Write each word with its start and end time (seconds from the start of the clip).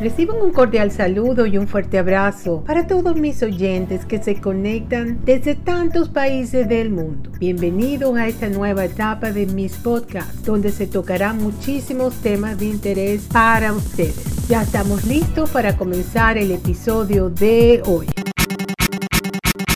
Reciban 0.00 0.40
un 0.40 0.50
cordial 0.50 0.90
saludo 0.90 1.44
y 1.44 1.58
un 1.58 1.68
fuerte 1.68 1.98
abrazo 1.98 2.64
para 2.66 2.86
todos 2.86 3.16
mis 3.16 3.42
oyentes 3.42 4.06
que 4.06 4.22
se 4.22 4.40
conectan 4.40 5.22
desde 5.26 5.54
tantos 5.54 6.08
países 6.08 6.66
del 6.70 6.88
mundo. 6.88 7.30
Bienvenidos 7.38 8.16
a 8.16 8.26
esta 8.26 8.48
nueva 8.48 8.86
etapa 8.86 9.30
de 9.30 9.44
mis 9.44 9.76
podcasts, 9.76 10.42
donde 10.42 10.72
se 10.72 10.86
tocarán 10.86 11.36
muchísimos 11.36 12.14
temas 12.22 12.58
de 12.58 12.64
interés 12.64 13.28
para 13.30 13.74
ustedes. 13.74 14.48
Ya 14.48 14.62
estamos 14.62 15.04
listos 15.04 15.50
para 15.50 15.76
comenzar 15.76 16.38
el 16.38 16.50
episodio 16.52 17.28
de 17.28 17.82
hoy 17.84 18.06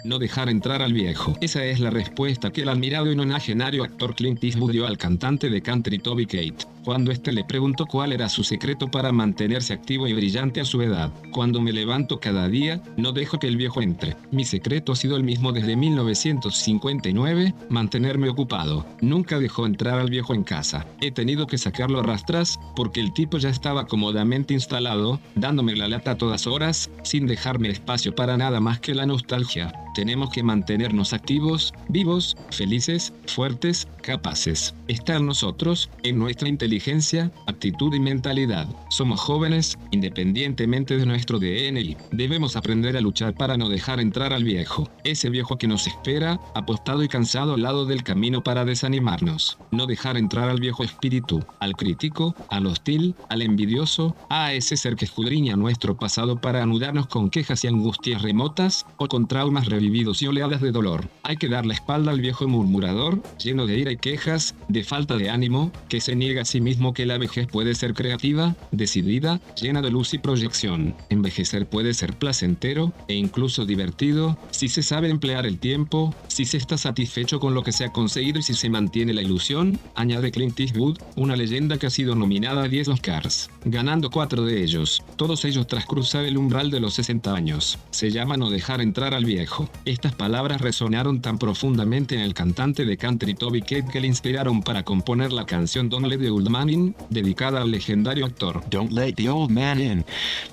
no 0.05 0.19
dejar 0.19 0.51
entrar 0.51 0.83
al 0.83 0.93
viejo. 0.93 1.33
Esa 1.41 1.65
es 1.65 1.81
la 1.81 1.89
respuesta 1.89 2.53
que 2.53 2.61
el 2.61 2.69
admirado 2.69 3.11
y 3.11 3.17
nonagenario 3.17 3.83
actor 3.83 4.15
Clint 4.15 4.45
Eastwood 4.45 4.73
dio 4.73 4.87
al 4.87 4.99
cantante 4.99 5.49
de 5.49 5.63
country 5.63 5.99
Toby 5.99 6.27
Kate 6.27 6.74
cuando 6.85 7.11
éste 7.11 7.33
le 7.33 7.45
preguntó 7.45 7.87
cuál 7.87 8.13
era 8.13 8.29
su 8.29 8.45
secreto 8.45 8.91
para 8.91 9.11
mantenerse 9.11 9.73
activo 9.73 10.07
y 10.07 10.13
brillante 10.13 10.61
a 10.61 10.65
su 10.65 10.83
edad. 10.83 11.11
Cuando 11.33 11.61
me 11.61 11.73
levanto 11.73 12.21
cada 12.21 12.49
día, 12.49 12.83
no 12.97 13.13
dejo 13.13 13.39
que 13.39 13.49
el 13.49 13.57
viejo 13.57 13.81
entre. 13.81 14.17
Mi 14.31 14.45
secreto 14.45 14.93
ha 14.93 14.97
sido 14.97 15.17
el 15.17 15.25
mismo 15.25 15.53
desde 15.53 15.77
1959, 15.77 17.55
mantenerme 17.71 18.29
ocupado. 18.29 18.87
Nunca 19.01 19.39
dejó 19.39 19.65
entrar 19.67 19.99
al 19.99 20.11
viejo 20.11 20.35
en 20.35 20.45
casa. 20.45 20.87
He 21.01 21.11
tenido 21.11 21.47
que 21.47 21.59
sacarlo 21.59 22.01
a 22.01 22.03
rastras, 22.03 22.61
porque 22.77 23.01
el 23.01 23.15
tipo 23.15 23.39
ya 23.39 23.49
estaba 23.49 23.87
cómodamente 23.87 24.53
instalado, 24.53 25.21
dándome 25.35 25.75
la 25.77 25.89
lata 25.89 26.13
a 26.13 26.19
todas 26.19 26.47
horas, 26.47 26.91
sin 27.03 27.27
dejarme 27.27 27.71
espacio 27.71 28.15
para 28.15 28.37
nada 28.37 28.61
más 28.61 28.81
que 28.81 28.95
la 28.95 29.07
nostalgia. 29.07 29.73
Tenemos 29.95 30.31
que 30.31 30.43
mantenernos 30.43 31.13
activos, 31.13 31.73
vivos, 31.89 32.37
felices, 32.51 33.13
fuertes, 33.27 33.87
capaces. 34.03 34.75
Estar 34.89 35.21
nosotros, 35.21 35.89
en 36.03 36.19
nuestra 36.19 36.49
inteligencia 36.49 36.74
inteligencia, 36.75 37.31
actitud 37.47 37.95
y 37.95 38.01
mentalidad. 38.01 38.67
Somos 38.89 39.21
jóvenes, 39.21 39.79
independientemente 39.93 40.97
de 40.97 41.07
nuestro 41.07 41.39
DNI. 41.39 41.97
Debemos 42.11 42.57
aprender 42.57 42.97
a 42.97 43.01
luchar 43.01 43.35
para 43.35 43.57
no 43.57 43.69
dejar 43.69 44.01
entrar 44.01 44.33
al 44.33 44.43
viejo, 44.43 44.91
ese 45.05 45.31
viejo 45.31 45.57
que 45.57 45.69
nos 45.69 45.87
espera, 45.87 46.41
apostado 46.57 47.05
y 47.05 47.09
cansado 47.09 47.55
al 47.55 47.63
lado 47.63 47.87
del 47.87 48.03
camino 48.03 48.43
para 48.43 48.65
desanimarnos. 48.65 49.57
No 49.71 49.87
dejar 49.87 50.17
entrar 50.17 50.51
al 50.51 50.59
viejo 50.59 50.83
espíritu, 50.83 51.45
al 51.61 51.77
crítico, 51.77 52.35
al 52.49 52.67
hostil, 52.67 53.15
al 53.29 53.43
envidioso, 53.43 54.17
a 54.29 54.53
ese 54.53 54.77
ser 54.77 54.97
que 54.97 55.05
escudriña 55.05 55.55
nuestro 55.55 55.97
pasado 55.97 56.41
para 56.41 56.61
anudarnos 56.61 57.07
con 57.07 57.31
quejas 57.31 57.63
y 57.63 57.69
angustias 57.69 58.23
remotas 58.23 58.85
o 58.97 59.07
con 59.07 59.29
traumas 59.29 59.67
revividos 59.67 60.23
y 60.23 60.27
oleadas 60.27 60.61
de 60.61 60.73
dolor. 60.73 61.09
Hay 61.23 61.37
que 61.37 61.49
dar 61.49 61.67
la 61.67 61.75
espalda 61.75 62.11
al 62.11 62.21
viejo 62.21 62.49
murmurador, 62.49 63.23
lleno 63.39 63.65
de 63.65 63.79
ira 63.79 63.93
y 63.93 63.97
quejas, 63.97 64.57
de 64.69 64.83
falta 64.83 65.17
de 65.17 65.31
ánimo, 65.31 65.71
que 65.89 66.01
se 66.01 66.17
niega 66.17 66.43
a 66.43 66.45
sí 66.45 66.64
mismo 66.65 66.95
que 66.95 67.07
la 67.07 67.19
vejez 67.19 67.47
puede 67.47 67.77
ser 67.77 67.95
creativa, 67.95 68.57
decidida, 68.73 69.41
llena 69.61 69.83
de 69.83 69.91
luz 69.91 70.15
y 70.15 70.19
proyección. 70.19 70.97
Envejecer 71.11 71.69
puede 71.69 71.95
ser 71.95 72.17
placentero 72.17 72.93
e 73.07 73.15
incluso 73.15 73.67
divertido 73.67 74.37
si 74.51 74.69
se 74.69 74.83
sabe 74.83 75.11
emplear 75.11 75.47
el 75.47 75.59
tiempo, 75.59 76.15
si 76.27 76.45
se 76.45 76.57
está 76.57 76.77
satisfecho 76.79 77.39
con 77.39 77.55
lo 77.55 77.63
que 77.63 77.73
se 77.73 77.85
ha 77.85 77.93
conseguido 77.93 78.41
y 78.41 78.43
si 78.43 78.55
se 78.55 78.71
mantiene 78.71 79.13
la 79.13 79.23
ilusión, 79.23 79.79
añade 79.95 80.33
Clint 80.33 80.59
Eastwood, 80.59 80.99
una 81.17 81.37
leyenda 81.37 81.79
que 81.79 81.87
ha 81.87 81.91
sido 81.91 82.15
nominada 82.15 82.65
a 82.65 82.69
10 82.69 82.89
Oscars, 82.89 83.51
ganando 83.65 84.11
4 84.11 84.45
de 84.45 84.65
ellos, 84.65 85.03
todos 85.17 85.45
ellos 85.45 85.67
tras 85.67 85.87
cruzar 85.87 86.25
el 86.25 86.39
umbral 86.39 86.71
de 86.71 86.81
los 86.81 86.95
60 86.95 87.35
años. 87.35 87.79
Se 87.91 88.11
llama 88.11 88.37
no 88.37 88.51
dejar 88.51 88.81
entrar 88.81 89.13
al 89.15 89.25
viejo. 89.25 89.69
Estas 89.85 90.15
palabras 90.15 90.61
resonaron 90.61 91.21
tan 91.21 91.39
profundamente 91.39 92.15
en 92.15 92.23
el 92.23 92.33
cantante 92.33 92.85
de 92.85 92.97
country 92.97 93.35
Toby 93.35 93.63
Keith 93.63 93.89
que 93.89 94.01
le 94.01 94.07
inspiraron 94.07 94.63
para 94.63 94.83
componer 94.83 95.33
la 95.33 95.47
canción 95.47 95.89
Don't 95.89 96.07
Let 96.07 96.19
the 96.19 96.31
Old 96.31 96.49
Man 96.55 96.69
In, 96.69 96.95
dedicada 97.11 97.59
al 97.59 97.67
legendario 97.67 98.27
actor. 98.27 98.61
Don't 98.69 98.93
let 98.93 99.17
the 99.17 99.29
old 99.29 99.51
man 99.51 99.81
in. 99.81 100.05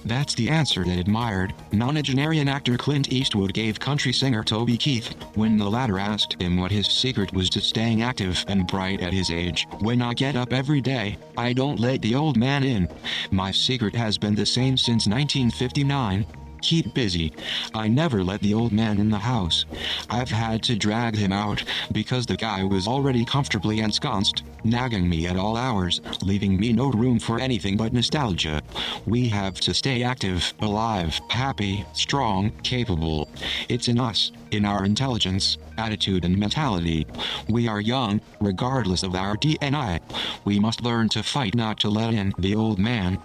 That's 0.03 0.33
the 0.33 0.49
answer 0.49 0.83
that 0.83 0.97
admired, 0.97 1.53
nonagenarian 1.71 2.47
actor 2.47 2.75
Clint 2.75 3.13
Eastwood 3.13 3.53
gave 3.53 3.79
country 3.79 4.11
singer 4.11 4.43
Toby 4.43 4.77
Keith 4.77 5.13
when 5.35 5.57
the 5.57 5.69
latter 5.69 5.99
asked 5.99 6.41
him 6.41 6.57
what 6.57 6.71
his 6.71 6.87
secret 6.87 7.31
was 7.33 7.51
to 7.51 7.61
staying 7.61 8.01
active 8.01 8.43
and 8.47 8.65
bright 8.65 9.01
at 9.01 9.13
his 9.13 9.29
age. 9.29 9.67
When 9.81 10.01
I 10.01 10.15
get 10.15 10.35
up 10.35 10.53
every 10.53 10.81
day, 10.81 11.17
I 11.37 11.53
don't 11.53 11.79
let 11.79 12.01
the 12.01 12.15
old 12.15 12.35
man 12.35 12.63
in. 12.63 12.89
My 13.29 13.51
secret 13.51 13.93
has 13.93 14.17
been 14.17 14.33
the 14.33 14.47
same 14.47 14.77
since 14.77 15.05
1959. 15.05 16.25
Keep 16.61 16.93
busy. 16.93 17.33
I 17.73 17.87
never 17.87 18.23
let 18.23 18.41
the 18.41 18.53
old 18.53 18.71
man 18.71 18.99
in 18.99 19.09
the 19.09 19.17
house. 19.17 19.65
I've 20.09 20.29
had 20.29 20.61
to 20.63 20.75
drag 20.75 21.15
him 21.15 21.33
out 21.33 21.63
because 21.91 22.25
the 22.25 22.37
guy 22.37 22.63
was 22.63 22.87
already 22.87 23.25
comfortably 23.25 23.79
ensconced, 23.79 24.43
nagging 24.63 25.09
me 25.09 25.25
at 25.27 25.37
all 25.37 25.57
hours, 25.57 26.01
leaving 26.21 26.59
me 26.59 26.71
no 26.71 26.91
room 26.91 27.19
for 27.19 27.39
anything 27.39 27.77
but 27.77 27.93
nostalgia. 27.93 28.61
We 29.05 29.27
have 29.29 29.55
to 29.61 29.73
stay 29.73 30.03
active, 30.03 30.53
alive, 30.59 31.19
happy, 31.29 31.85
strong, 31.93 32.51
capable. 32.63 33.27
It's 33.67 33.87
in 33.87 33.99
us, 33.99 34.31
in 34.51 34.63
our 34.63 34.85
intelligence, 34.85 35.57
attitude, 35.77 36.25
and 36.25 36.37
mentality. 36.37 37.07
We 37.49 37.67
are 37.67 37.81
young, 37.81 38.21
regardless 38.39 39.03
of 39.03 39.15
our 39.15 39.35
DNA. 39.35 39.99
We 40.45 40.59
must 40.59 40.83
learn 40.83 41.09
to 41.09 41.23
fight 41.23 41.55
not 41.55 41.79
to 41.79 41.89
let 41.89 42.13
in 42.13 42.33
the 42.37 42.55
old 42.55 42.77
man 42.77 43.19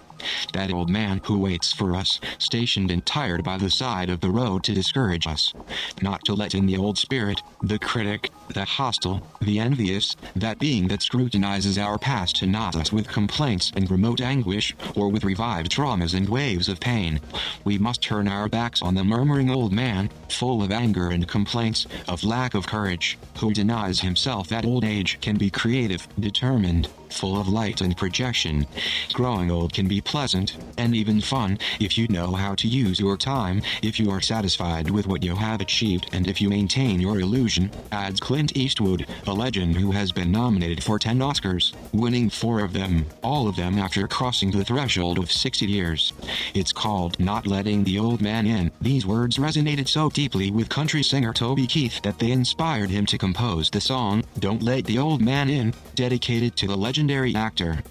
that 0.53 0.71
old 0.71 0.89
man 0.89 1.21
who 1.25 1.37
waits 1.39 1.73
for 1.73 1.95
us, 1.95 2.19
stationed 2.37 2.91
and 2.91 3.05
tired 3.05 3.43
by 3.43 3.57
the 3.57 3.69
side 3.69 4.09
of 4.09 4.21
the 4.21 4.29
road 4.29 4.63
to 4.63 4.73
discourage 4.73 5.27
us. 5.27 5.53
Not 6.01 6.23
to 6.25 6.33
let 6.33 6.55
in 6.55 6.65
the 6.65 6.77
old 6.77 6.97
spirit, 6.97 7.41
the 7.61 7.79
critic, 7.79 8.31
the 8.53 8.65
hostile, 8.65 9.21
the 9.41 9.59
envious, 9.59 10.15
that 10.35 10.59
being 10.59 10.87
that 10.87 11.01
scrutinizes 11.01 11.77
our 11.77 11.97
past 11.97 12.37
to 12.37 12.47
knot 12.47 12.75
us 12.75 12.91
with 12.91 13.07
complaints 13.07 13.71
and 13.75 13.89
remote 13.89 14.21
anguish, 14.21 14.75
or 14.95 15.09
with 15.09 15.23
revived 15.23 15.71
traumas 15.71 16.13
and 16.13 16.29
waves 16.29 16.69
of 16.69 16.79
pain. 16.79 17.19
We 17.63 17.77
must 17.77 18.01
turn 18.01 18.27
our 18.27 18.47
backs 18.47 18.81
on 18.81 18.95
the 18.95 19.03
murmuring 19.03 19.49
old 19.49 19.71
man, 19.73 20.09
full 20.29 20.63
of 20.63 20.71
anger 20.71 21.09
and 21.09 21.27
complaints, 21.27 21.87
of 22.07 22.23
lack 22.23 22.53
of 22.53 22.67
courage, 22.67 23.17
who 23.39 23.53
denies 23.53 23.99
himself 23.99 24.47
that 24.49 24.65
old 24.65 24.83
age 24.83 25.19
can 25.21 25.37
be 25.37 25.49
creative, 25.49 26.07
determined, 26.19 26.87
full 27.09 27.39
of 27.39 27.47
light 27.47 27.81
and 27.81 27.97
projection. 27.97 28.67
Growing 29.13 29.49
old 29.49 29.73
can 29.73 29.87
be 29.87 30.01
pleasant, 30.07 30.55
and 30.77 30.95
even 30.95 31.19
fun, 31.19 31.59
if 31.81 31.97
you 31.97 32.07
know 32.07 32.31
how 32.31 32.55
to 32.55 32.67
use 32.67 32.97
your 32.97 33.17
time, 33.17 33.61
if 33.83 33.99
you 33.99 34.09
are 34.09 34.21
satisfied 34.21 34.89
with 34.89 35.05
what 35.05 35.21
you 35.21 35.35
have 35.35 35.59
achieved, 35.59 36.09
and 36.13 36.27
if 36.27 36.39
you 36.39 36.49
maintain 36.49 36.99
your 37.01 37.19
illusion, 37.19 37.69
adds 37.91 38.21
Clint 38.21 38.55
Eastwood, 38.55 39.05
a 39.27 39.33
legend 39.33 39.75
who 39.75 39.91
has 39.91 40.13
been 40.13 40.31
nominated 40.31 40.81
for 40.81 40.97
10 40.97 41.19
Oscars, 41.19 41.73
winning 41.91 42.29
four 42.29 42.61
of 42.61 42.71
them, 42.71 43.05
all 43.21 43.49
of 43.49 43.57
them 43.57 43.77
after 43.77 44.07
crossing 44.07 44.49
the 44.49 44.63
threshold 44.63 45.19
of 45.19 45.29
60 45.29 45.65
years. 45.65 46.13
It's 46.53 46.71
called 46.71 47.19
Not 47.19 47.45
Letting 47.45 47.83
the 47.83 47.99
Old 47.99 48.21
Man 48.21 48.47
In. 48.47 48.71
These 48.79 49.05
words 49.05 49.37
resonated 49.37 49.89
so 49.89 50.09
deeply 50.09 50.51
with 50.51 50.69
country 50.69 51.03
singer 51.03 51.33
Toby 51.33 51.67
Keith 51.67 52.01
that 52.03 52.17
they 52.17 52.31
inspired 52.31 52.89
him 52.89 53.05
to 53.07 53.17
compose 53.17 53.69
the 53.69 53.81
song, 53.81 54.23
Don't 54.39 54.63
Let 54.63 54.85
the 54.85 54.99
Old 54.99 55.21
Man 55.21 55.49
In, 55.49 55.73
dedicated 55.95 56.55
to 56.55 56.67
the 56.67 56.77
legendary 56.77 57.35
actor. 57.35 57.83